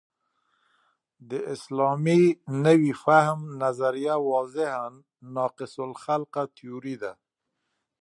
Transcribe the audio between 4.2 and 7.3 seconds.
واضحاً ناقص الخلقه تیوري ده.